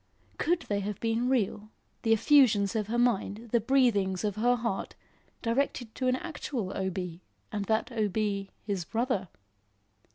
Could 0.39 0.61
they 0.61 0.79
have 0.79 0.99
been 0.99 1.29
real, 1.29 1.69
the 2.01 2.11
effusions 2.11 2.75
of 2.75 2.87
her 2.87 2.97
mind, 2.97 3.49
the 3.51 3.59
breathings 3.59 4.23
of 4.23 4.35
her 4.35 4.55
heart, 4.55 4.95
directed 5.43 5.93
to 5.93 6.07
an 6.07 6.15
actual 6.15 6.75
O. 6.75 6.89
B., 6.89 7.21
and 7.51 7.65
that 7.65 7.91
O. 7.91 8.07
B., 8.09 8.49
his 8.63 8.83
brother? 8.83 9.27